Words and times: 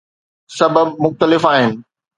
سبب 0.51 1.01
مختلف 1.01 1.45
آهن. 1.45 1.83